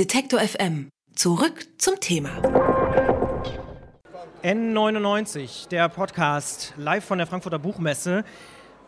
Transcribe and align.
Detektor 0.00 0.40
FM. 0.40 0.88
Zurück 1.14 1.66
zum 1.76 2.00
Thema. 2.00 2.30
N99, 4.42 5.68
der 5.68 5.90
Podcast 5.90 6.72
live 6.78 7.04
von 7.04 7.18
der 7.18 7.26
Frankfurter 7.26 7.58
Buchmesse. 7.58 8.24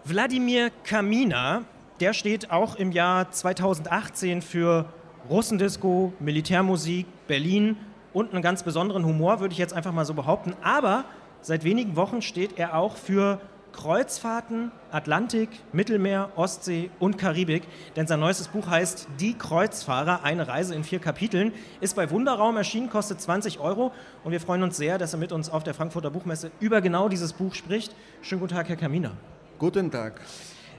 Wladimir 0.07 0.71
Kamina, 0.85 1.65
der 2.01 2.15
steht 2.15 2.51
auch 2.51 2.77
im 2.77 2.93
Jahr 2.93 3.31
2018 3.31 4.41
für 4.41 4.87
Russendisco, 5.29 6.15
Militärmusik, 6.19 7.05
Berlin 7.27 7.77
und 8.15 8.33
einen 8.33 8.41
ganz 8.41 8.63
besonderen 8.63 9.05
Humor, 9.05 9.41
würde 9.41 9.53
ich 9.53 9.59
jetzt 9.59 9.75
einfach 9.75 9.93
mal 9.93 10.07
so 10.07 10.15
behaupten. 10.15 10.55
Aber 10.63 11.05
seit 11.43 11.63
wenigen 11.63 11.95
Wochen 11.95 12.23
steht 12.23 12.59
er 12.59 12.75
auch 12.75 12.97
für 12.97 13.39
Kreuzfahrten, 13.73 14.71
Atlantik, 14.91 15.49
Mittelmeer, 15.73 16.31
Ostsee 16.37 16.91
und 16.99 17.19
Karibik. 17.19 17.65
Denn 17.97 18.07
sein 18.07 18.21
neuestes 18.21 18.49
Buch 18.49 18.69
heißt 18.69 19.09
Die 19.19 19.35
Kreuzfahrer, 19.35 20.23
eine 20.25 20.47
Reise 20.49 20.75
in 20.75 20.85
vier 20.85 20.99
Kapiteln. 20.99 21.53
Ist 21.81 21.97
bei 21.97 22.11
Wunderraum 22.11 22.57
erschienen, 22.57 22.91
kostet 22.91 23.21
20 23.21 23.61
Euro. 23.61 23.93
Und 24.25 24.33
wir 24.33 24.41
freuen 24.41 24.63
uns 24.63 24.77
sehr, 24.77 24.99
dass 24.99 25.13
er 25.13 25.19
mit 25.19 25.33
uns 25.33 25.51
auf 25.51 25.65
der 25.65 25.75
Frankfurter 25.75 26.11
Buchmesse 26.11 26.51
über 26.61 26.81
genau 26.81 27.09
dieses 27.09 27.33
Buch 27.33 27.55
spricht. 27.55 27.95
Schönen 28.21 28.41
guten 28.41 28.55
Tag, 28.55 28.69
Herr 28.69 28.77
Kaminer. 28.77 29.13
Guten 29.59 29.91
Tag. 29.91 30.21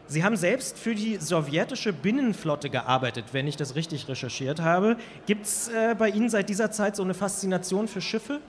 Sie 0.08 0.24
haben 0.24 0.36
selbst 0.36 0.78
für 0.78 0.96
die 0.96 1.16
sowjetische 1.18 1.94
Binnenflotte 1.94 2.70
gearbeitet, 2.70 3.26
wenn 3.32 3.48
ich 3.48 3.56
das 3.56 3.76
richtig 3.76 4.08
recherchiert 4.08 4.60
habe. 4.60 4.98
Gibt 5.26 5.46
es 5.46 5.70
äh, 5.70 5.96
bei 5.98 6.10
Ihnen 6.10 6.30
seit 6.30 6.50
dieser 6.50 6.72
Zeit 6.72 6.96
so 6.96 7.04
eine 7.04 7.14
Faszination 7.14 7.88
für 7.88 8.02
Schiffe? 8.02 8.42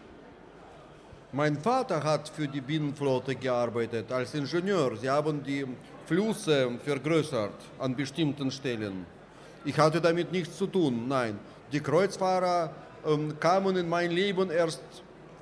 Mein 1.35 1.59
Vater 1.59 2.01
hat 2.05 2.29
für 2.29 2.47
die 2.47 2.61
Binnenflotte 2.61 3.35
gearbeitet 3.35 4.13
als 4.13 4.35
Ingenieur. 4.35 4.97
Sie 4.97 5.11
haben 5.11 5.43
die 5.43 5.67
Flüsse 6.07 6.71
vergrößert 6.85 7.55
an 7.81 7.97
bestimmten 7.97 8.53
Stellen. 8.53 9.05
Ich 9.65 9.77
hatte 9.77 10.01
damit 10.01 10.31
nichts 10.31 10.57
zu 10.57 10.69
tun, 10.69 11.09
nein. 11.09 11.37
Die 11.73 11.81
Kreuzfahrer 11.81 12.71
ähm, 13.05 13.35
kamen 13.41 13.75
in 13.77 13.89
mein 13.89 14.13
Leben 14.13 14.49
erst 14.49 14.85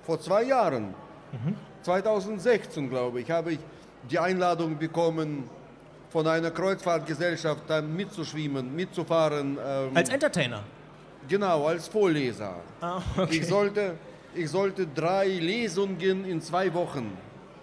vor 0.07 0.19
zwei 0.19 0.45
Jahren. 0.45 0.95
Mhm. 1.33 1.57
2016, 1.83 2.89
glaube 2.89 3.21
ich, 3.21 3.31
habe 3.31 3.53
ich 3.53 3.59
die 4.11 4.19
Einladung 4.19 4.79
bekommen, 4.79 5.45
von 6.09 6.27
einer 6.27 6.51
Kreuzfahrtgesellschaft 6.51 7.65
dann 7.69 7.95
mitzuschwimmen, 7.95 8.75
mitzufahren. 8.75 9.59
Ähm, 9.63 9.91
als 9.95 10.09
Entertainer? 10.09 10.63
Genau, 11.29 11.67
als 11.67 11.87
Vorleser. 11.87 12.55
Ah, 12.81 13.03
okay. 13.17 13.37
Ich 13.37 13.47
sollte 13.47 13.95
ich 14.35 14.51
sollte 14.51 14.87
drei 14.87 15.27
Lesungen 15.27 16.25
in 16.25 16.41
zwei 16.41 16.73
Wochen 16.73 17.17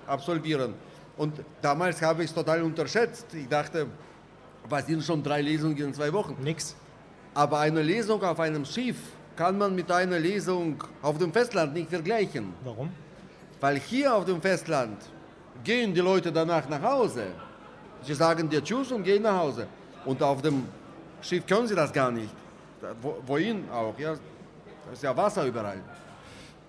absolvieren. 0.08 0.73
Und 1.17 1.42
damals 1.62 2.02
habe 2.02 2.23
ich 2.23 2.30
es 2.30 2.36
total 2.36 2.64
unterschätzt. 2.64 3.28
Ich 3.34 3.48
dachte, 3.48 3.88
was 4.67 4.86
sind 4.86 5.03
schon 5.03 5.22
drei 5.22 5.42
Lesungen 5.42 5.78
in 5.78 5.94
zwei 5.94 6.12
Wochen? 6.14 6.38
Nix. 6.42 6.75
Aber 7.34 7.59
eine 7.59 7.81
Lesung 7.81 8.23
auf 8.23 8.40
einem 8.40 8.66
Schiff 8.66 8.97
kann 9.36 9.58
man 9.58 9.75
mit 9.75 9.92
einer 9.92 10.20
Lesung 10.20 10.84
auf 11.02 11.17
dem 11.17 11.31
Festland 11.31 11.73
nicht 11.73 11.90
vergleichen. 11.90 12.53
Warum? 12.64 12.92
Weil 13.59 13.80
hier 13.80 14.16
auf 14.16 14.25
dem 14.25 14.42
Festland 14.42 14.97
gehen 15.64 15.94
die 15.94 16.02
Leute 16.02 16.31
danach 16.31 16.67
nach 16.70 16.81
Hause. 16.81 17.28
Sie 18.02 18.14
sagen 18.14 18.50
dir 18.50 18.64
Tschüss 18.64 18.92
und 18.92 19.03
gehen 19.03 19.23
nach 19.23 19.38
Hause. 19.38 19.67
Und 20.06 20.22
auf 20.23 20.42
dem 20.42 20.66
Schiff 21.22 21.45
können 21.45 21.67
sie 21.67 21.75
das 21.75 21.92
gar 21.92 22.12
nicht. 22.12 22.34
Wohin 23.25 23.70
auch? 23.70 23.97
Ja, 24.00 24.14
da 24.14 24.94
ist 24.94 25.03
ja 25.03 25.16
Wasser 25.16 25.45
überall. 25.45 25.81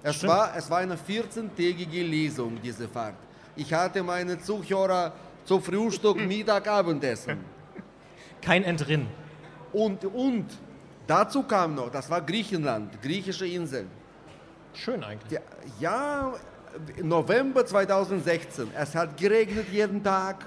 Es 0.02 0.26
war, 0.26 0.56
es 0.56 0.70
war 0.70 0.78
eine 0.78 0.96
14-tägige 0.96 2.02
Lesung, 2.02 2.58
diese 2.62 2.88
Fahrt. 2.88 3.16
Ich 3.54 3.72
hatte 3.72 4.02
meine 4.02 4.38
Zuhörer 4.38 5.12
zu 5.44 5.60
Frühstück, 5.60 6.16
Mittag, 6.26 6.66
Abendessen. 6.66 7.38
Kein 8.40 8.64
Entrinnen. 8.64 9.08
Und, 9.72 10.04
und 10.06 10.46
dazu 11.06 11.42
kam 11.42 11.74
noch, 11.74 11.90
das 11.90 12.08
war 12.08 12.22
Griechenland, 12.22 13.00
griechische 13.02 13.46
Insel. 13.46 13.86
Schön 14.72 15.04
eigentlich. 15.04 15.38
Ja, 15.78 16.32
November 17.02 17.66
2016. 17.66 18.70
Es 18.74 18.94
hat 18.94 19.16
geregnet 19.16 19.66
jeden 19.70 20.02
Tag, 20.02 20.46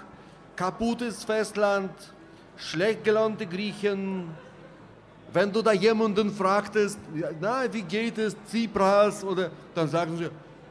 kaputtes 0.56 1.24
Festland, 1.24 1.92
schlecht 2.58 3.04
gelaunte 3.04 3.46
Griechen, 3.46 4.30
wenn 5.34 5.52
du 5.52 5.62
da 5.62 5.72
jemanden 5.74 6.32
fragtest, 6.32 7.00
na, 7.42 7.64
wie 7.72 7.82
geht 7.82 8.18
es, 8.18 8.36
Tsipras, 8.48 9.24
oder, 9.24 9.50
dann 9.74 9.88
sagen 9.88 10.16
sie, 10.18 10.30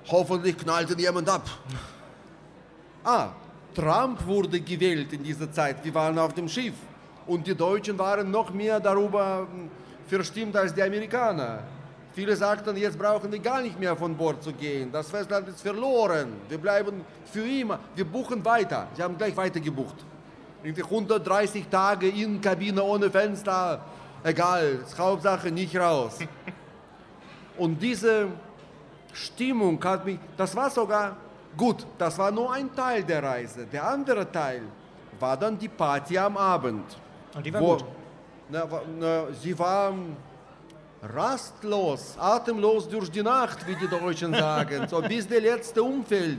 hoffentlich 0.09 0.57
knallt 0.57 0.91
ihn 0.91 0.99
jemand 0.99 1.29
ab. 1.29 1.49
Ah, 3.05 3.31
Trump 3.75 4.25
wurde 4.27 4.61
gewählt 4.61 5.13
in 5.13 5.25
dieser 5.25 5.51
Zeit, 5.51 5.85
wir 5.85 5.95
waren 5.95 6.19
auf 6.19 6.33
dem 6.33 6.49
Schiff. 6.49 6.75
Und 7.27 7.47
die 7.47 7.55
Deutschen 7.55 7.99
waren 7.99 8.31
noch 8.31 8.53
mehr 8.53 8.79
darüber 8.81 9.47
hm, 9.51 9.71
verstimmt 10.07 10.57
als 10.57 10.75
die 10.75 10.83
Amerikaner. 10.83 11.61
Viele 12.13 12.37
sagten, 12.37 12.77
jetzt 12.77 12.99
brauchen 12.99 13.33
wir 13.33 13.39
gar 13.39 13.63
nicht 13.63 13.81
mehr 13.81 13.97
von 13.97 14.15
Bord 14.15 14.43
zu 14.43 14.53
gehen. 14.53 14.93
Das 14.93 15.11
Festland 15.11 15.49
ist 15.49 15.63
verloren. 15.63 16.33
Wir 16.49 16.59
bleiben 16.59 17.05
für 17.25 17.43
immer. 17.43 17.79
Wir 17.95 18.05
buchen 18.05 18.45
weiter. 18.45 18.89
Sie 18.95 19.03
haben 19.03 19.17
gleich 19.17 19.37
weiter 19.37 19.61
gebucht. 19.61 19.97
130 20.63 21.67
Tage 21.69 22.09
in 22.09 22.41
Kabine 22.41 22.83
ohne 22.83 23.11
Fenster 23.11 23.81
egal, 24.23 24.81
Hauptsache 24.97 25.51
nicht 25.51 25.77
raus. 25.77 26.19
Und 27.59 27.81
diese 27.81 28.29
Stimmung 29.13 29.83
hat 29.85 30.05
mich, 30.05 30.19
das 30.37 30.55
war 30.57 30.71
sogar 30.71 31.17
gut, 31.57 31.87
das 31.99 32.19
war 32.19 32.31
nur 32.31 32.53
ein 32.53 32.75
Teil 32.75 33.03
der 33.05 33.23
Reise. 33.23 33.67
Der 33.67 33.87
andere 33.87 34.31
Teil 34.31 34.63
war 35.21 35.37
dann 35.37 35.59
die 35.59 35.69
Party 35.69 36.19
am 36.19 36.37
Abend. 36.37 36.85
Und 37.35 37.45
die 37.45 37.53
war 37.53 37.61
wo, 37.61 37.77
gut? 37.77 37.85
Na, 38.49 38.67
na, 38.99 39.27
sie 39.41 39.59
war 39.59 39.95
rastlos, 41.03 42.17
atemlos 42.19 42.89
durch 42.89 43.11
die 43.11 43.23
Nacht, 43.23 43.67
wie 43.67 43.75
die 43.75 43.89
Deutschen 43.89 44.33
sagen, 44.35 44.87
so 44.89 45.01
bis 45.03 45.27
der 45.27 45.41
letzte 45.41 45.83
Umfeld. 45.83 46.39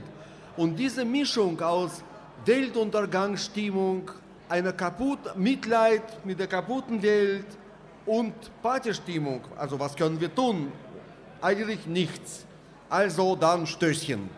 Und 0.56 0.76
diese 0.76 1.04
Mischung 1.04 1.60
aus 1.60 2.02
Weltuntergangsstimmung, 2.44 4.10
einer 4.48 4.72
kaputt 4.72 5.36
Mitleid 5.36 6.24
mit 6.24 6.38
der 6.38 6.46
kaputten 6.46 7.02
Welt, 7.02 7.46
und 8.06 8.34
Partystimmung, 8.62 9.40
also 9.56 9.78
was 9.78 9.96
können 9.96 10.20
wir 10.20 10.34
tun? 10.34 10.72
Eigentlich 11.40 11.86
nichts. 11.86 12.44
Also 12.88 13.36
dann 13.36 13.66
Stößchen. 13.66 14.28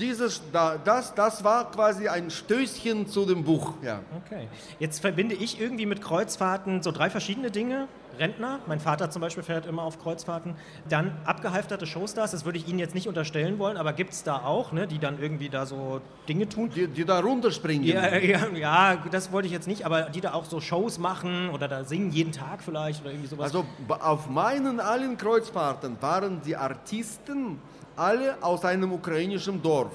Dieses, 0.00 0.40
das, 0.52 1.14
das 1.14 1.44
war 1.44 1.70
quasi 1.70 2.08
ein 2.08 2.30
Stößchen 2.30 3.06
zu 3.06 3.26
dem 3.26 3.44
Buch. 3.44 3.74
Ja. 3.82 4.00
Okay. 4.24 4.48
Jetzt 4.78 5.00
verbinde 5.00 5.34
ich 5.34 5.60
irgendwie 5.60 5.84
mit 5.84 6.00
Kreuzfahrten 6.00 6.82
so 6.82 6.90
drei 6.90 7.10
verschiedene 7.10 7.50
Dinge. 7.50 7.86
Rentner, 8.18 8.60
mein 8.66 8.80
Vater 8.80 9.10
zum 9.10 9.22
Beispiel 9.22 9.42
fährt 9.42 9.66
immer 9.66 9.82
auf 9.82 9.98
Kreuzfahrten. 9.98 10.54
Dann 10.88 11.16
abgehalfterte 11.24 11.86
Showstars, 11.86 12.32
das 12.32 12.44
würde 12.44 12.58
ich 12.58 12.68
Ihnen 12.68 12.78
jetzt 12.78 12.94
nicht 12.94 13.08
unterstellen 13.08 13.58
wollen, 13.58 13.76
aber 13.76 13.92
gibt 13.92 14.12
es 14.12 14.22
da 14.22 14.44
auch, 14.44 14.72
ne, 14.72 14.86
die 14.86 14.98
dann 14.98 15.20
irgendwie 15.20 15.48
da 15.48 15.64
so 15.64 16.02
Dinge 16.28 16.48
tun? 16.48 16.70
Die, 16.74 16.86
die 16.86 17.04
da 17.04 17.20
runterspringen. 17.20 17.84
Ja, 17.84 18.14
ja, 18.18 18.48
ja, 18.48 18.96
das 19.10 19.32
wollte 19.32 19.46
ich 19.46 19.52
jetzt 19.52 19.68
nicht, 19.68 19.86
aber 19.86 20.02
die 20.02 20.20
da 20.20 20.34
auch 20.34 20.44
so 20.44 20.60
Shows 20.60 20.98
machen 20.98 21.50
oder 21.50 21.66
da 21.66 21.84
singen 21.84 22.10
jeden 22.10 22.32
Tag 22.32 22.62
vielleicht 22.62 23.00
oder 23.02 23.10
irgendwie 23.10 23.28
sowas. 23.28 23.44
Also 23.44 23.64
auf 23.88 24.28
meinen 24.28 24.80
allen 24.80 25.16
Kreuzfahrten 25.16 25.96
waren 26.00 26.42
die 26.42 26.56
Artisten 26.56 27.58
alle 28.00 28.42
aus 28.42 28.64
einem 28.64 28.90
ukrainischen 28.92 29.60
Dorf, 29.60 29.92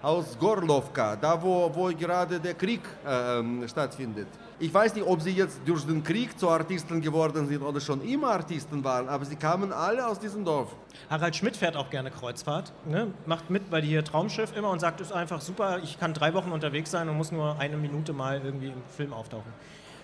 aus 0.00 0.36
Gorlovka, 0.38 1.14
da 1.14 1.40
wo, 1.40 1.70
wo 1.74 1.88
gerade 1.88 2.40
der 2.40 2.54
Krieg 2.54 2.80
äh, 3.06 3.68
stattfindet. 3.68 4.28
Ich 4.58 4.72
weiß 4.72 4.94
nicht, 4.94 5.06
ob 5.06 5.20
sie 5.20 5.32
jetzt 5.32 5.60
durch 5.66 5.84
den 5.84 6.02
Krieg 6.02 6.38
zu 6.38 6.48
Artisten 6.48 7.02
geworden 7.02 7.46
sind 7.46 7.60
oder 7.60 7.80
schon 7.80 8.00
immer 8.00 8.28
Artisten 8.28 8.82
waren, 8.82 9.10
aber 9.10 9.26
sie 9.26 9.36
kamen 9.36 9.74
alle 9.74 10.06
aus 10.06 10.18
diesem 10.18 10.42
Dorf. 10.42 10.74
Harald 11.10 11.36
Schmidt 11.36 11.56
fährt 11.56 11.76
auch 11.76 11.90
gerne 11.90 12.10
Kreuzfahrt, 12.10 12.72
ne? 12.86 13.12
macht 13.26 13.50
mit 13.50 13.68
bei 13.68 13.82
dir 13.82 14.02
Traumschiff 14.02 14.56
immer 14.56 14.70
und 14.70 14.80
sagt, 14.80 15.02
es 15.02 15.08
ist 15.08 15.12
einfach 15.12 15.42
super, 15.42 15.80
ich 15.82 16.00
kann 16.00 16.14
drei 16.14 16.32
Wochen 16.32 16.50
unterwegs 16.50 16.90
sein 16.90 17.10
und 17.10 17.18
muss 17.18 17.30
nur 17.30 17.58
eine 17.58 17.76
Minute 17.76 18.14
mal 18.14 18.40
irgendwie 18.42 18.68
im 18.68 18.82
Film 18.96 19.12
auftauchen. 19.12 19.52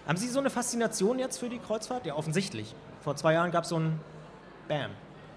Haben 0.06 0.18
Sie 0.18 0.28
so 0.28 0.40
eine 0.40 0.50
Faszination 0.50 1.18
jetzt 1.18 1.38
für 1.38 1.48
die 1.48 1.58
Kreuzfahrt? 1.58 2.04
Ja, 2.04 2.16
offensichtlich. 2.16 2.74
Vor 3.00 3.16
zwei 3.16 3.32
Jahren 3.32 3.50
gab 3.50 3.64
es 3.64 3.70
so 3.70 3.78
ein 3.78 3.98
Bam. 4.68 4.90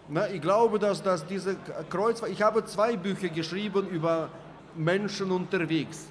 Na, 0.09 0.29
ich 0.29 0.41
glaube, 0.41 0.79
dass, 0.79 1.01
dass 1.01 1.25
diese 1.25 1.55
Kreuzfahrt, 1.89 2.31
ich 2.31 2.41
habe 2.41 2.65
zwei 2.65 2.97
Bücher 2.97 3.29
geschrieben 3.29 3.87
über 3.87 4.29
Menschen 4.75 5.31
unterwegs. 5.31 6.07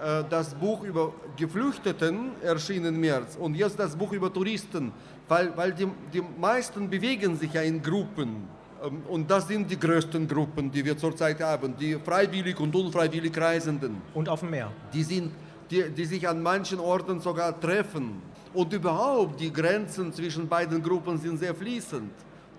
Äh, 0.00 0.22
das 0.30 0.54
Buch 0.54 0.84
über 0.84 1.12
Geflüchteten 1.36 2.32
erschien 2.40 2.84
im 2.84 3.00
März 3.00 3.36
und 3.36 3.54
jetzt 3.56 3.78
das 3.78 3.96
Buch 3.96 4.12
über 4.12 4.32
Touristen, 4.32 4.92
weil, 5.28 5.56
weil 5.56 5.72
die, 5.72 5.88
die 6.12 6.22
meisten 6.38 6.88
bewegen 6.88 7.36
sich 7.36 7.52
ja 7.52 7.62
in 7.62 7.82
Gruppen. 7.82 8.48
Ähm, 8.84 9.02
und 9.08 9.28
das 9.28 9.48
sind 9.48 9.68
die 9.68 9.78
größten 9.78 10.28
Gruppen, 10.28 10.70
die 10.70 10.84
wir 10.84 10.96
zurzeit 10.96 11.40
haben, 11.40 11.76
die 11.76 11.96
freiwillig 11.96 12.60
und 12.60 12.74
unfreiwillig 12.76 13.36
Reisenden. 13.36 14.02
Und 14.14 14.28
auf 14.28 14.40
dem 14.40 14.50
Meer. 14.50 14.70
Die, 14.92 15.02
sind, 15.02 15.32
die, 15.68 15.90
die 15.90 16.04
sich 16.04 16.28
an 16.28 16.40
manchen 16.40 16.78
Orten 16.78 17.20
sogar 17.20 17.58
treffen. 17.58 18.22
Und 18.54 18.72
überhaupt, 18.72 19.40
die 19.40 19.52
Grenzen 19.52 20.12
zwischen 20.12 20.46
beiden 20.46 20.80
Gruppen 20.80 21.18
sind 21.18 21.38
sehr 21.38 21.56
fließend 21.56 22.12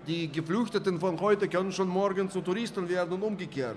die 0.06 0.30
Geflüchteten 0.30 1.00
von 1.00 1.20
heute 1.20 1.48
können 1.48 1.72
schon 1.72 1.88
morgen 1.88 2.30
zu 2.30 2.40
Touristen 2.40 2.88
werden 2.88 3.12
und 3.14 3.22
umgekehrt. 3.22 3.76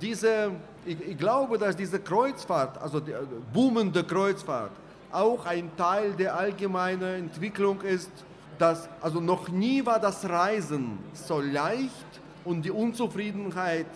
Diese, 0.00 0.50
ich, 0.84 1.00
ich 1.08 1.18
glaube, 1.18 1.58
dass 1.58 1.76
diese 1.76 2.00
Kreuzfahrt, 2.00 2.80
also 2.80 3.00
die 3.00 3.12
boomende 3.52 4.04
Kreuzfahrt, 4.04 4.72
auch 5.10 5.44
ein 5.46 5.70
Teil 5.76 6.12
der 6.12 6.36
allgemeinen 6.36 7.24
Entwicklung 7.24 7.80
ist 7.82 8.10
dass 8.62 8.88
also 9.00 9.18
noch 9.18 9.48
nie 9.48 9.84
war 9.84 9.98
das 9.98 10.28
Reisen 10.28 10.98
so 11.14 11.40
leicht 11.40 12.20
und 12.44 12.64
die 12.64 12.70
Unzufriedenheit 12.70 13.86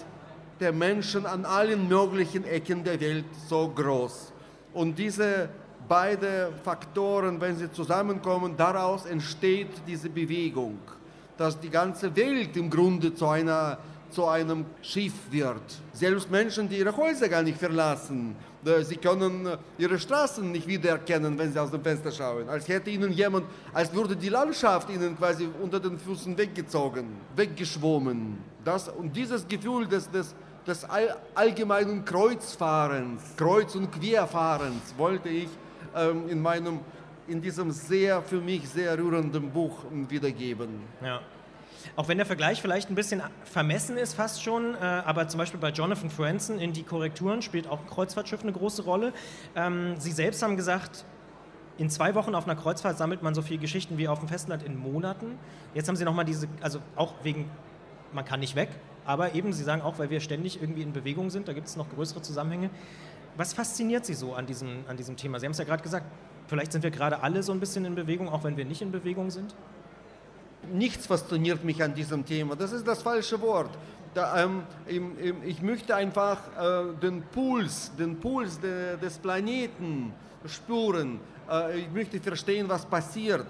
der 0.59 0.73
Menschen 0.73 1.25
an 1.25 1.45
allen 1.45 1.87
möglichen 1.87 2.45
Ecken 2.45 2.83
der 2.83 3.01
Welt 3.01 3.27
so 3.49 3.69
groß. 3.69 4.33
Und 4.73 4.99
diese 4.99 5.49
beiden 5.89 6.53
Faktoren, 6.65 7.41
wenn 7.41 7.57
sie 7.57 7.71
zusammenkommen, 7.71 8.57
daraus 8.57 9.07
entsteht 9.07 9.71
diese 9.87 10.09
Bewegung, 10.11 10.79
dass 11.37 11.59
die 11.59 11.71
ganze 11.71 12.15
Welt 12.17 12.57
im 12.57 12.71
Grunde 12.71 13.15
zu, 13.15 13.27
einer, 13.27 13.79
zu 14.11 14.27
einem 14.27 14.65
Schiff 14.83 15.15
wird. 15.31 15.63
Selbst 15.93 16.31
Menschen, 16.31 16.69
die 16.69 16.79
ihre 16.79 16.97
Häuser 16.97 17.29
gar 17.29 17.43
nicht 17.43 17.59
verlassen, 17.59 18.35
äh, 18.67 18.83
sie 18.83 18.97
können 18.97 19.47
äh, 19.47 19.57
ihre 19.79 19.99
Straßen 19.99 20.51
nicht 20.51 20.67
wiedererkennen, 20.67 21.39
wenn 21.39 21.53
sie 21.53 21.59
aus 21.59 21.71
dem 21.71 21.83
Fenster 21.83 22.11
schauen. 22.11 22.49
Als 22.49 22.69
hätte 22.69 22.91
ihnen 22.91 23.13
jemand, 23.13 23.47
als 23.73 23.93
würde 23.93 24.17
die 24.17 24.29
Landschaft 24.29 24.91
ihnen 24.91 25.17
quasi 25.17 25.49
unter 25.63 25.79
den 25.79 25.99
Füßen 25.99 26.37
weggezogen, 26.37 27.07
weggeschwommen. 27.37 28.39
Das, 28.65 28.89
und 28.89 29.15
dieses 29.15 29.47
Gefühl 29.47 29.87
des, 29.87 30.11
des, 30.11 30.35
des 30.67 30.87
allgemeinen 31.35 32.05
Kreuzfahrens, 32.05 33.23
Kreuz- 33.37 33.77
und 33.77 33.93
Querfahrens 33.93 34.95
wollte 34.97 35.29
ich 35.29 35.49
ähm, 35.95 36.29
in, 36.29 36.43
meinem, 36.43 36.81
in 37.29 37.41
diesem 37.41 37.71
sehr, 37.71 38.23
für 38.23 38.41
mich 38.41 38.69
sehr 38.69 38.97
rührenden 38.99 39.51
Buch 39.51 39.85
wiedergeben. 40.09 40.81
Ja. 41.03 41.21
Auch 41.95 42.09
wenn 42.09 42.17
der 42.17 42.27
Vergleich 42.27 42.61
vielleicht 42.61 42.91
ein 42.91 42.95
bisschen 42.95 43.23
vermessen 43.45 43.97
ist, 43.97 44.15
fast 44.15 44.43
schon, 44.43 44.75
äh, 44.75 44.79
aber 44.79 45.29
zum 45.29 45.39
Beispiel 45.39 45.61
bei 45.61 45.71
Jonathan 45.71 46.11
Franzen 46.11 46.59
in 46.59 46.73
Die 46.73 46.83
Korrekturen 46.83 47.43
spielt 47.43 47.69
auch 47.69 47.81
ein 47.81 47.87
Kreuzfahrtschiff 47.87 48.43
eine 48.43 48.53
große 48.53 48.83
Rolle. 48.83 49.13
Ähm, 49.55 49.95
Sie 49.99 50.13
selbst 50.13 50.43
haben 50.43 50.57
gesagt, 50.57 51.05
in 51.79 51.91
zwei 51.91 52.15
Wochen 52.15 52.35
auf 52.35 52.45
einer 52.45 52.57
Kreuzfahrt 52.57 52.99
sammelt 52.99 53.23
man 53.23 53.35
so 53.35 53.43
viele 53.43 53.61
Geschichten 53.61 53.99
wie 53.99 54.09
auf 54.09 54.19
dem 54.19 54.29
Festland 54.29 54.63
in 54.63 54.79
Monaten. 54.79 55.39
Jetzt 55.75 55.89
haben 55.89 55.97
Sie 55.97 56.05
nochmal 56.05 56.25
diese, 56.25 56.49
also 56.61 56.81
auch 56.97 57.15
wegen, 57.23 57.51
man 58.13 58.25
kann 58.25 58.41
nicht 58.41 58.57
weg, 58.57 58.71
aber 59.05 59.35
eben, 59.35 59.53
Sie 59.53 59.63
sagen 59.63 59.83
auch, 59.83 59.99
weil 59.99 60.11
wir 60.11 60.21
ständig 60.21 60.61
irgendwie 60.61 60.83
in 60.83 60.93
Bewegung 60.93 61.31
sind, 61.31 61.49
da 61.49 61.53
gibt 61.53 61.69
es 61.69 61.77
noch 61.77 61.89
größere 61.91 62.23
Zusammenhänge. 62.23 62.71
Was 63.37 63.53
fasziniert 63.53 64.07
Sie 64.07 64.15
so 64.15 64.35
an 64.35 64.47
diesem, 64.47 64.85
an 64.89 64.97
diesem 64.97 65.17
Thema? 65.17 65.39
Sie 65.39 65.47
haben 65.47 65.53
es 65.53 65.59
ja 65.59 65.65
gerade 65.65 65.83
gesagt, 65.83 66.07
vielleicht 66.47 66.73
sind 66.73 66.85
wir 66.85 66.91
gerade 66.91 67.23
alle 67.23 67.43
so 67.43 67.53
ein 67.53 67.61
bisschen 67.61 67.85
in 67.85 67.95
Bewegung, 67.95 68.29
auch 68.29 68.45
wenn 68.45 68.57
wir 68.57 68.65
nicht 68.65 68.83
in 68.83 68.93
Bewegung 68.93 69.31
sind 69.31 69.55
nichts 70.73 71.07
fasziniert 71.07 71.65
mich 71.65 71.83
an 71.83 71.95
diesem 71.95 72.25
Thema. 72.25 72.57
Das 72.57 72.73
ist 72.73 72.87
das 72.87 73.03
falsche 73.03 73.41
Wort. 73.41 73.71
Da, 74.15 74.45
ähm, 74.45 74.63
ich 75.45 75.61
möchte 75.61 75.95
einfach 75.95 76.39
äh, 76.59 76.95
den 77.03 77.23
Puls, 77.23 77.93
den 77.99 78.19
Puls 78.19 78.59
de, 78.59 78.97
des 78.97 79.19
Planeten 79.19 80.13
spüren. 80.47 81.21
Äh, 81.51 81.81
ich 81.81 81.91
möchte 81.91 82.19
verstehen, 82.21 82.69
was 82.69 82.87
passiert. 82.87 83.47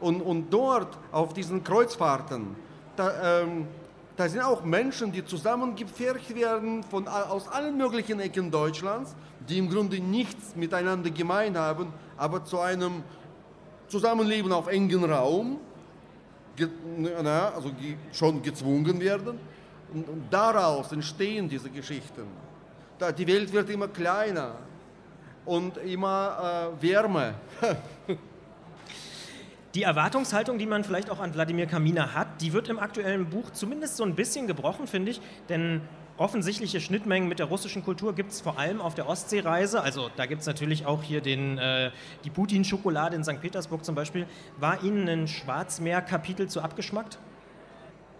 Und, 0.00 0.20
und 0.20 0.50
dort 0.50 0.98
auf 1.12 1.32
diesen 1.32 1.64
Kreuzfahrten, 1.64 2.56
da, 2.96 3.42
ähm, 3.42 3.66
da 4.16 4.28
sind 4.28 4.42
auch 4.42 4.64
Menschen, 4.64 5.12
die 5.12 5.24
zusammengepfercht 5.24 6.34
werden 6.34 6.82
von, 6.84 7.08
aus 7.08 7.48
allen 7.48 7.76
möglichen 7.76 8.20
Ecken 8.20 8.50
Deutschlands, 8.50 9.14
die 9.48 9.58
im 9.58 9.70
Grunde 9.70 9.98
nichts 10.00 10.54
miteinander 10.54 11.10
gemein 11.10 11.56
haben, 11.56 11.92
aber 12.16 12.44
zu 12.44 12.60
einem 12.60 13.02
Zusammenleben 13.88 14.52
auf 14.52 14.68
engem 14.68 15.04
Raum 15.04 15.58
na, 17.22 17.50
also 17.50 17.70
schon 18.12 18.42
gezwungen 18.42 19.00
werden. 19.00 19.38
Und 19.92 20.06
daraus 20.30 20.92
entstehen 20.92 21.48
diese 21.48 21.70
Geschichten. 21.70 22.26
Da, 22.98 23.12
die 23.12 23.26
Welt 23.26 23.52
wird 23.52 23.68
immer 23.70 23.88
kleiner 23.88 24.54
und 25.44 25.76
immer 25.78 26.72
äh, 26.80 26.82
wärmer. 26.82 27.34
Die 29.74 29.84
Erwartungshaltung, 29.84 30.58
die 30.58 30.66
man 30.66 30.84
vielleicht 30.84 31.08
auch 31.08 31.18
an 31.18 31.32
Wladimir 31.32 31.66
Kamina 31.66 32.12
hat, 32.12 32.42
die 32.42 32.52
wird 32.52 32.68
im 32.68 32.78
aktuellen 32.78 33.30
Buch 33.30 33.50
zumindest 33.52 33.96
so 33.96 34.04
ein 34.04 34.14
bisschen 34.14 34.46
gebrochen, 34.46 34.86
finde 34.86 35.12
ich. 35.12 35.20
Denn 35.48 35.80
offensichtliche 36.18 36.78
Schnittmengen 36.78 37.26
mit 37.26 37.38
der 37.38 37.46
russischen 37.46 37.82
Kultur 37.82 38.14
gibt 38.14 38.32
es 38.32 38.42
vor 38.42 38.58
allem 38.58 38.82
auf 38.82 38.94
der 38.94 39.08
Ostseereise. 39.08 39.80
Also 39.80 40.10
da 40.16 40.26
gibt 40.26 40.42
es 40.42 40.46
natürlich 40.46 40.84
auch 40.84 41.02
hier 41.02 41.22
den, 41.22 41.56
äh, 41.56 41.90
die 42.24 42.28
Putin-Schokolade 42.28 43.16
in 43.16 43.24
St. 43.24 43.40
Petersburg 43.40 43.82
zum 43.82 43.94
Beispiel. 43.94 44.26
War 44.58 44.82
Ihnen 44.82 45.08
ein 45.08 45.26
Schwarzmeer-Kapitel 45.26 46.48
zu 46.48 46.60
abgeschmackt? 46.60 47.18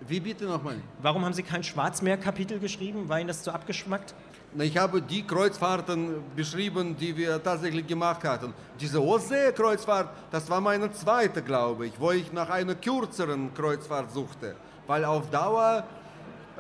Wie 0.01 0.21
bitte 0.21 0.47
nochmal? 0.47 0.77
Warum 1.03 1.23
haben 1.23 1.35
Sie 1.35 1.43
kein 1.43 1.63
Schwarzmeer-Kapitel 1.63 2.61
geschrieben? 2.61 3.11
War 3.11 3.21
Ihnen 3.21 3.29
das 3.29 3.43
zu 3.43 3.53
abgeschmackt? 3.53 4.15
Ich 4.59 4.77
habe 4.77 5.01
die 5.01 5.27
Kreuzfahrten 5.27 6.17
beschrieben, 6.37 6.95
die 6.99 7.17
wir 7.17 7.43
tatsächlich 7.43 7.87
gemacht 7.87 8.23
hatten. 8.25 8.53
Diese 8.79 9.03
Ostsee-Kreuzfahrt, 9.03 10.11
das 10.31 10.49
war 10.51 10.61
meine 10.61 10.93
zweite, 10.93 11.41
glaube 11.43 11.87
ich, 11.87 11.95
wo 11.99 12.11
ich 12.11 12.33
nach 12.33 12.51
einer 12.51 12.75
kürzeren 12.75 13.55
Kreuzfahrt 13.55 14.13
suchte. 14.13 14.55
Weil 14.87 15.05
auf 15.07 15.31
Dauer 15.31 15.85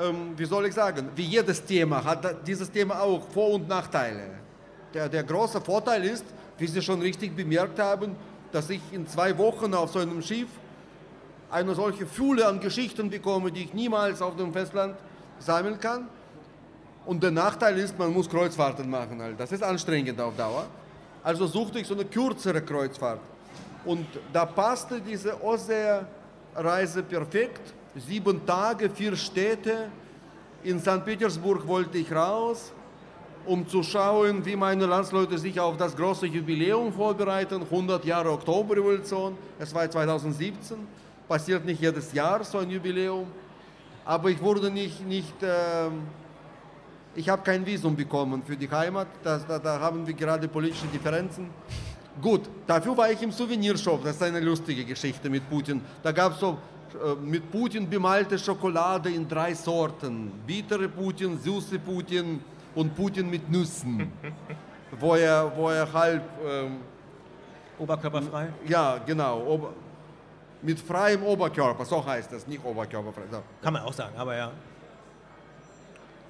ähm, 0.00 0.32
wie 0.36 0.44
soll 0.44 0.66
ich 0.66 0.74
sagen, 0.74 1.10
wie 1.14 1.24
jedes 1.24 1.64
Thema 1.64 2.02
hat 2.02 2.46
dieses 2.46 2.70
Thema 2.70 3.00
auch 3.00 3.28
Vor- 3.28 3.54
und 3.54 3.68
Nachteile. 3.68 4.22
Der, 4.94 5.08
der 5.08 5.22
große 5.22 5.60
Vorteil 5.60 6.04
ist, 6.04 6.24
wie 6.58 6.66
Sie 6.66 6.82
schon 6.82 7.00
richtig 7.00 7.36
bemerkt 7.36 7.78
haben, 7.78 8.16
dass 8.52 8.70
ich 8.70 8.80
in 8.92 9.06
zwei 9.06 9.36
Wochen 9.36 9.74
auf 9.74 9.90
so 9.92 9.98
einem 9.98 10.22
Schiff 10.22 10.48
eine 11.50 11.74
solche 11.74 12.06
Fülle 12.06 12.46
an 12.46 12.60
Geschichten 12.60 13.10
bekomme, 13.10 13.52
die 13.52 13.64
ich 13.64 13.74
niemals 13.74 14.22
auf 14.22 14.36
dem 14.36 14.52
Festland 14.52 14.96
sammeln 15.38 15.78
kann. 15.78 16.08
Und 17.04 17.22
der 17.22 17.30
Nachteil 17.30 17.78
ist, 17.78 17.98
man 17.98 18.12
muss 18.12 18.28
Kreuzfahrten 18.28 18.88
machen. 18.88 19.20
Halt. 19.20 19.38
Das 19.38 19.50
ist 19.50 19.62
anstrengend 19.62 20.20
auf 20.20 20.36
Dauer. 20.36 20.66
Also 21.22 21.46
suchte 21.46 21.80
ich 21.80 21.86
so 21.86 21.94
eine 21.94 22.04
kürzere 22.04 22.62
Kreuzfahrt. 22.62 23.20
Und 23.84 24.06
da 24.32 24.46
passte 24.46 25.00
diese 25.00 25.42
Ostsee-Reise 25.42 27.02
perfekt 27.02 27.74
sieben 27.96 28.44
Tage, 28.46 28.88
vier 28.88 29.16
Städte. 29.16 29.90
In 30.62 30.80
St. 30.80 31.04
Petersburg 31.04 31.66
wollte 31.66 31.98
ich 31.98 32.10
raus, 32.12 32.72
um 33.44 33.66
zu 33.66 33.82
schauen, 33.82 34.44
wie 34.44 34.54
meine 34.54 34.86
Landsleute 34.86 35.36
sich 35.36 35.58
auf 35.58 35.76
das 35.76 35.96
große 35.96 36.26
Jubiläum 36.26 36.92
vorbereiten, 36.92 37.62
100 37.62 38.04
Jahre 38.04 38.30
Oktoberrevolution. 38.30 39.36
Es 39.58 39.74
war 39.74 39.90
2017, 39.90 40.76
passiert 41.28 41.64
nicht 41.64 41.80
jedes 41.80 42.12
Jahr 42.12 42.44
so 42.44 42.58
ein 42.58 42.70
Jubiläum. 42.70 43.26
Aber 44.04 44.30
ich 44.30 44.40
wurde 44.40 44.70
nicht, 44.70 45.04
nicht 45.06 45.42
äh, 45.42 45.88
ich 47.14 47.28
habe 47.28 47.42
kein 47.42 47.64
Visum 47.64 47.94
bekommen 47.94 48.42
für 48.42 48.56
die 48.56 48.70
Heimat, 48.70 49.08
das, 49.22 49.46
da, 49.46 49.58
da 49.58 49.80
haben 49.80 50.06
wir 50.06 50.14
gerade 50.14 50.48
politische 50.48 50.86
Differenzen. 50.86 51.50
Gut, 52.20 52.42
dafür 52.66 52.96
war 52.96 53.10
ich 53.10 53.22
im 53.22 53.32
Souvenirshop, 53.32 54.04
das 54.04 54.16
ist 54.16 54.22
eine 54.22 54.40
lustige 54.40 54.84
Geschichte 54.84 55.30
mit 55.30 55.48
Putin. 55.48 55.80
Da 56.02 56.12
gab 56.12 56.32
es 56.32 56.40
so 56.40 56.58
äh, 56.94 57.14
mit 57.14 57.50
Putin 57.50 57.88
bemalte 57.88 58.38
Schokolade 58.38 59.10
in 59.10 59.26
drei 59.26 59.54
Sorten. 59.54 60.30
Bittere 60.46 60.88
Putin, 60.88 61.38
süße 61.38 61.78
Putin 61.78 62.40
und 62.74 62.94
Putin 62.94 63.30
mit 63.30 63.50
Nüssen. 63.50 64.12
wo, 65.00 65.14
er, 65.14 65.52
wo 65.56 65.68
er 65.68 65.90
halb... 65.92 66.22
Ähm, 66.46 66.76
Oberkörperfrei? 67.78 68.48
Ja, 68.68 68.98
genau. 68.98 69.40
Ober, 69.40 69.72
mit 70.60 70.78
freiem 70.78 71.22
Oberkörper, 71.24 71.84
so 71.84 72.04
heißt 72.04 72.32
das, 72.32 72.46
nicht 72.46 72.64
oberkörperfrei. 72.64 73.22
Kann 73.60 73.72
man 73.72 73.82
auch 73.82 73.92
sagen, 73.92 74.16
aber 74.16 74.36
ja. 74.36 74.52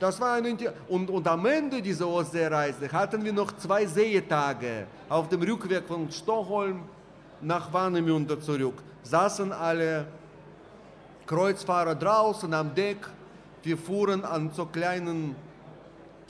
Das 0.02 0.21
war 0.21 0.32
ein 0.32 0.59
und, 0.88 1.11
und 1.11 1.28
am 1.28 1.47
Ende 1.47 1.80
dieser 1.80 2.09
Ostseereise 2.09 2.90
hatten 2.90 3.25
wir 3.25 3.32
noch 3.32 3.56
zwei 3.56 3.87
Seetage 3.87 4.88
auf 5.09 5.28
dem 5.28 5.40
Rückweg 5.42 5.87
von 5.87 6.11
Stockholm 6.11 6.82
nach 7.40 7.73
Warnemünde 7.73 8.40
zurück. 8.40 8.82
Saßen 9.04 9.52
alle 9.52 10.09
Kreuzfahrer 11.25 11.94
draußen 11.94 12.52
am 12.52 12.75
Deck. 12.75 12.97
Wir 13.62 13.78
fuhren 13.78 14.25
an 14.25 14.50
so 14.52 14.66
kleinen 14.66 15.37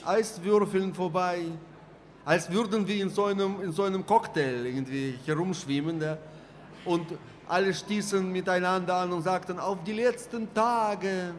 Eiswürfeln 0.05 0.93
vorbei, 0.93 1.39
als 2.25 2.51
würden 2.51 2.87
wir 2.87 3.01
in 3.01 3.09
so 3.09 3.25
einem, 3.25 3.59
in 3.63 3.71
so 3.71 3.85
einem 3.85 4.05
Cocktail 4.05 4.67
irgendwie 4.67 5.17
herumschwimmen. 5.25 5.99
Ja. 5.99 6.19
Und 6.85 7.07
alle 7.47 7.73
stießen 7.73 8.31
miteinander 8.31 8.97
an 8.97 9.11
und 9.11 9.23
sagten, 9.23 9.57
auf 9.57 9.79
die 9.83 9.93
letzten 9.93 10.53
Tage. 10.53 11.33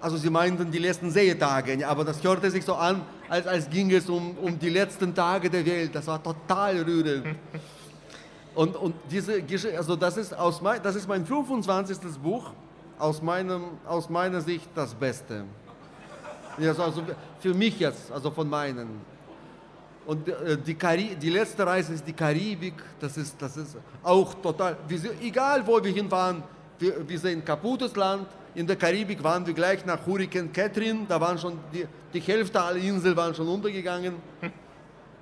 Also 0.00 0.16
sie 0.16 0.30
meinten 0.30 0.70
die 0.70 0.78
letzten 0.78 1.10
Seetage, 1.10 1.86
aber 1.86 2.04
das 2.04 2.22
hörte 2.22 2.50
sich 2.50 2.64
so 2.64 2.74
an, 2.74 3.02
als, 3.28 3.46
als 3.46 3.68
ging 3.68 3.90
es 3.90 4.08
um, 4.08 4.36
um 4.38 4.58
die 4.58 4.70
letzten 4.70 5.14
Tage 5.14 5.50
der 5.50 5.66
Welt. 5.66 5.94
Das 5.94 6.06
war 6.06 6.22
total 6.22 6.82
rührend. 6.82 7.26
Und, 8.54 8.74
und 8.74 8.96
diese 9.08 9.40
also 9.76 9.94
das 9.94 10.16
ist, 10.16 10.36
aus 10.36 10.60
mein, 10.60 10.82
das 10.82 10.96
ist 10.96 11.06
mein 11.06 11.24
25. 11.24 11.98
Buch, 12.20 12.50
aus, 12.98 13.22
meinem, 13.22 13.62
aus 13.86 14.10
meiner 14.10 14.40
Sicht 14.40 14.68
das 14.74 14.92
Beste. 14.94 15.44
Also, 16.56 16.82
also 16.82 17.02
für 17.38 17.54
mich 17.54 17.78
jetzt, 17.78 18.10
also 18.10 18.32
von 18.32 18.48
meinen. 18.48 19.00
Und 20.06 20.26
äh, 20.26 20.56
die, 20.56 20.74
Kari 20.74 21.14
die 21.14 21.30
letzte 21.30 21.64
Reise 21.64 21.92
ist 21.92 22.04
die 22.04 22.12
Karibik, 22.12 22.74
das 22.98 23.16
ist, 23.16 23.40
das 23.40 23.56
ist 23.56 23.76
auch 24.02 24.34
total, 24.34 24.76
egal 25.22 25.64
wo 25.64 25.80
wir 25.84 25.92
hinfahren, 25.92 26.42
wir, 26.80 27.08
wir 27.08 27.18
sehen 27.18 27.44
kaputtes 27.44 27.94
Land. 27.94 28.26
In 28.58 28.66
der 28.66 28.74
Karibik 28.74 29.22
waren 29.22 29.46
wir 29.46 29.54
gleich 29.54 29.86
nach 29.86 30.04
Hurricane 30.04 30.52
Catherine, 30.52 31.06
da 31.08 31.20
waren 31.20 31.38
schon 31.38 31.60
die, 31.72 31.86
die 32.12 32.18
Hälfte 32.18 32.60
aller 32.60 32.80
Inseln 32.80 33.16
waren 33.16 33.32
schon 33.32 33.46
untergegangen. 33.46 34.14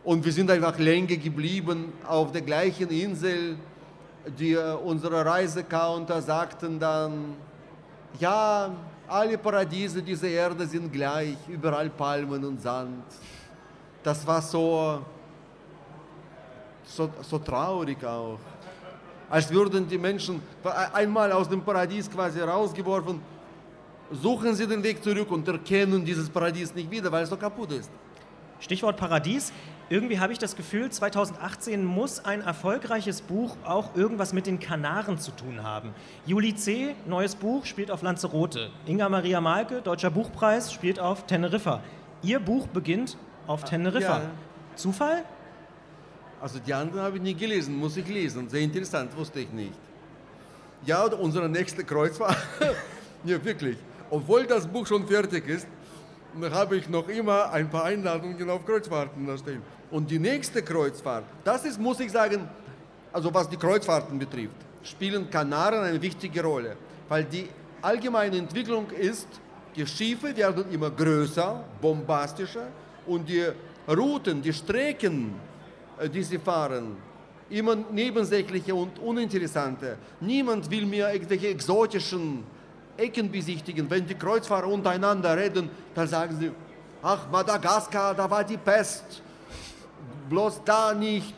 Und 0.04 0.24
wir 0.24 0.32
sind 0.32 0.50
einfach 0.50 0.78
länger 0.78 1.16
geblieben 1.16 1.92
auf 2.06 2.32
der 2.32 2.40
gleichen 2.40 2.88
Insel. 2.88 3.58
die, 4.38 4.54
äh, 4.54 4.72
unsere 4.72 5.22
Reisecounter 5.22 6.22
sagten 6.22 6.80
dann, 6.80 7.34
ja, 8.18 8.74
alle 9.06 9.36
Paradiese 9.36 10.02
dieser 10.02 10.28
Erde 10.28 10.66
sind 10.66 10.90
gleich, 10.90 11.36
überall 11.46 11.90
Palmen 11.90 12.42
und 12.42 12.62
Sand. 12.62 13.04
Das 14.02 14.26
war 14.26 14.40
so, 14.40 15.02
so, 16.86 17.10
so 17.20 17.38
traurig 17.38 18.02
auch. 18.02 18.38
Als 19.28 19.50
würden 19.50 19.88
die 19.88 19.98
Menschen 19.98 20.40
einmal 20.92 21.32
aus 21.32 21.48
dem 21.48 21.62
Paradies 21.62 22.10
quasi 22.10 22.40
rausgeworfen, 22.40 23.20
suchen 24.10 24.54
sie 24.54 24.66
den 24.66 24.82
Weg 24.82 25.02
zurück 25.02 25.30
und 25.32 25.48
erkennen 25.48 26.04
dieses 26.04 26.30
Paradies 26.30 26.74
nicht 26.74 26.90
wieder, 26.90 27.10
weil 27.10 27.24
es 27.24 27.30
so 27.30 27.36
kaputt 27.36 27.72
ist. 27.72 27.90
Stichwort 28.60 28.96
Paradies. 28.96 29.52
Irgendwie 29.88 30.18
habe 30.18 30.32
ich 30.32 30.38
das 30.38 30.56
Gefühl, 30.56 30.90
2018 30.90 31.84
muss 31.84 32.24
ein 32.24 32.40
erfolgreiches 32.40 33.20
Buch 33.20 33.56
auch 33.64 33.94
irgendwas 33.94 34.32
mit 34.32 34.46
den 34.46 34.58
Kanaren 34.58 35.18
zu 35.18 35.30
tun 35.30 35.62
haben. 35.62 35.94
Juli 36.24 36.56
C., 36.56 36.96
neues 37.06 37.36
Buch, 37.36 37.64
spielt 37.64 37.92
auf 37.92 38.02
Lanzarote. 38.02 38.70
Inga 38.86 39.08
Maria 39.08 39.40
Malke, 39.40 39.82
Deutscher 39.82 40.10
Buchpreis, 40.10 40.72
spielt 40.72 40.98
auf 40.98 41.26
Teneriffa. 41.26 41.82
Ihr 42.22 42.40
Buch 42.40 42.66
beginnt 42.66 43.16
auf 43.46 43.62
Teneriffa. 43.62 44.18
Ja. 44.18 44.30
Zufall? 44.74 45.24
Also 46.40 46.58
die 46.58 46.72
anderen 46.72 47.02
habe 47.02 47.16
ich 47.16 47.22
nie 47.22 47.34
gelesen, 47.34 47.76
muss 47.76 47.96
ich 47.96 48.06
lesen. 48.08 48.48
Sehr 48.48 48.60
interessant, 48.60 49.16
wusste 49.16 49.40
ich 49.40 49.50
nicht. 49.52 49.72
Ja, 50.84 51.04
unsere 51.04 51.48
nächste 51.48 51.82
Kreuzfahrt. 51.84 52.36
ja, 53.24 53.42
wirklich. 53.44 53.78
Obwohl 54.10 54.46
das 54.46 54.66
Buch 54.66 54.86
schon 54.86 55.06
fertig 55.06 55.48
ist, 55.48 55.66
habe 56.52 56.76
ich 56.76 56.88
noch 56.88 57.08
immer 57.08 57.50
ein 57.50 57.70
paar 57.70 57.84
Einladungen 57.84 58.50
auf 58.50 58.64
Kreuzfahrten 58.64 59.26
da 59.26 59.38
stehen. 59.38 59.62
Und 59.90 60.10
die 60.10 60.18
nächste 60.18 60.62
Kreuzfahrt, 60.62 61.24
das 61.44 61.64
ist, 61.64 61.80
muss 61.80 61.98
ich 62.00 62.12
sagen, 62.12 62.48
also 63.12 63.32
was 63.32 63.48
die 63.48 63.56
Kreuzfahrten 63.56 64.18
betrifft, 64.18 64.56
spielen 64.82 65.30
Kanaren 65.30 65.80
eine 65.80 66.00
wichtige 66.00 66.42
Rolle. 66.42 66.76
Weil 67.08 67.24
die 67.24 67.48
allgemeine 67.80 68.36
Entwicklung 68.36 68.90
ist, 68.90 69.28
die 69.74 69.86
Schiffe 69.86 70.36
werden 70.36 70.70
immer 70.70 70.90
größer, 70.90 71.64
bombastischer 71.80 72.68
und 73.06 73.28
die 73.28 73.44
Routen, 73.88 74.42
die 74.42 74.52
Strecken, 74.52 75.34
die 76.12 76.22
sie 76.22 76.38
fahren, 76.38 76.96
immer 77.48 77.76
nebensächliche 77.76 78.74
und 78.74 78.98
uninteressante. 78.98 79.96
Niemand 80.20 80.70
will 80.70 80.86
mehr 80.86 81.12
irgendwelche 81.12 81.48
exotischen 81.48 82.44
Ecken 82.96 83.30
besichtigen. 83.30 83.88
Wenn 83.88 84.06
die 84.06 84.14
Kreuzfahrer 84.14 84.66
untereinander 84.66 85.36
reden, 85.36 85.70
dann 85.94 86.08
sagen 86.08 86.36
sie, 86.38 86.50
ach, 87.02 87.30
Madagaskar, 87.30 88.14
da 88.14 88.28
war 88.30 88.44
die 88.44 88.56
Pest. 88.56 89.22
Bloß 90.28 90.62
da 90.64 90.92
nicht. 90.92 91.34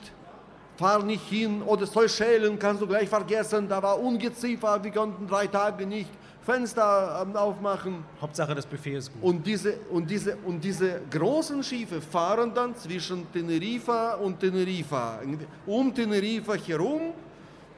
Fahr 0.76 1.02
nicht 1.02 1.28
hin. 1.28 1.62
Oder 1.62 1.86
Seychellen 1.86 2.58
kannst 2.58 2.80
du 2.82 2.86
gleich 2.86 3.08
vergessen, 3.08 3.68
da 3.68 3.82
war 3.82 4.00
Ungeziefer, 4.00 4.82
wir 4.82 4.92
konnten 4.92 5.26
drei 5.26 5.48
Tage 5.48 5.84
nicht 5.84 6.10
Fenster 6.48 7.22
ähm, 7.22 7.36
aufmachen. 7.36 8.04
Hauptsache 8.22 8.54
das 8.54 8.64
Buffet 8.64 8.94
ist 8.94 9.12
gut. 9.12 9.22
Und 9.22 9.46
diese, 9.46 9.74
und, 9.90 10.08
diese, 10.08 10.34
und 10.46 10.64
diese 10.64 11.02
großen 11.10 11.62
Schiffe 11.62 12.00
fahren 12.00 12.54
dann 12.54 12.74
zwischen 12.74 13.30
Teneriffa 13.30 14.14
und 14.14 14.40
Teneriffa. 14.40 15.20
Um 15.66 15.94
Teneriffa 15.94 16.54
herum 16.54 17.12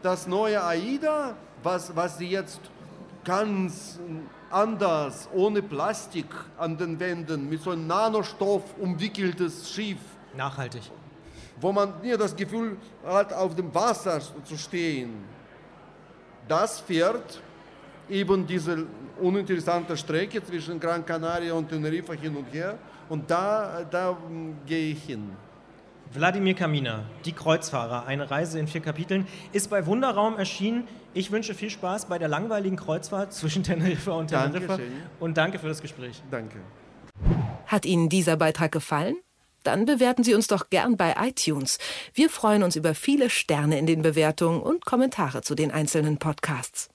das 0.00 0.28
neue 0.28 0.62
AIDA, 0.62 1.34
was, 1.64 1.94
was 1.96 2.18
sie 2.18 2.28
jetzt 2.28 2.60
ganz 3.24 3.98
anders, 4.50 5.28
ohne 5.34 5.62
Plastik 5.62 6.26
an 6.56 6.78
den 6.78 7.00
Wänden, 7.00 7.48
mit 7.48 7.60
so 7.62 7.70
einem 7.70 7.88
Nanostoff 7.88 8.62
umwickeltes 8.78 9.68
Schiff. 9.68 9.98
Nachhaltig. 10.36 10.82
Wo 11.60 11.72
man 11.72 11.94
ja, 12.04 12.16
das 12.16 12.36
Gefühl 12.36 12.76
hat, 13.04 13.32
auf 13.32 13.52
dem 13.56 13.74
Wasser 13.74 14.20
zu 14.44 14.56
stehen. 14.56 15.24
Das 16.46 16.78
fährt 16.78 17.42
eben 18.10 18.46
diese 18.46 18.86
uninteressante 19.20 19.96
Strecke 19.96 20.42
zwischen 20.42 20.80
Gran 20.80 21.04
Canaria 21.04 21.52
und 21.54 21.68
Teneriffa 21.68 22.14
hin 22.14 22.36
und 22.36 22.52
her. 22.52 22.78
Und 23.08 23.30
da, 23.30 23.84
da 23.90 24.16
hm, 24.26 24.56
gehe 24.66 24.92
ich 24.92 25.02
hin. 25.04 25.30
Wladimir 26.12 26.54
Kamina, 26.54 27.04
Die 27.24 27.32
Kreuzfahrer, 27.32 28.06
eine 28.06 28.28
Reise 28.28 28.58
in 28.58 28.66
vier 28.66 28.80
Kapiteln, 28.80 29.28
ist 29.52 29.70
bei 29.70 29.86
Wunderraum 29.86 30.36
erschienen. 30.36 30.88
Ich 31.14 31.30
wünsche 31.30 31.54
viel 31.54 31.70
Spaß 31.70 32.06
bei 32.06 32.18
der 32.18 32.28
langweiligen 32.28 32.76
Kreuzfahrt 32.76 33.32
zwischen 33.40 33.62
Teneriffa 33.62 34.12
und 34.12 34.28
Teneriffa. 34.28 34.76
Dankeschön. 34.76 34.92
Und 35.20 35.36
danke 35.36 35.58
für 35.58 35.68
das 35.68 35.80
Gespräch. 35.80 36.20
Danke. 36.30 36.56
Hat 37.66 37.86
Ihnen 37.86 38.08
dieser 38.08 38.36
Beitrag 38.36 38.72
gefallen? 38.72 39.16
Dann 39.62 39.84
bewerten 39.84 40.24
Sie 40.24 40.34
uns 40.34 40.46
doch 40.46 40.70
gern 40.70 40.96
bei 40.96 41.14
iTunes. 41.20 41.78
Wir 42.14 42.30
freuen 42.30 42.62
uns 42.62 42.76
über 42.76 42.94
viele 42.94 43.28
Sterne 43.28 43.78
in 43.78 43.86
den 43.86 44.02
Bewertungen 44.02 44.60
und 44.60 44.86
Kommentare 44.86 45.42
zu 45.42 45.54
den 45.54 45.70
einzelnen 45.70 46.18
Podcasts. 46.18 46.88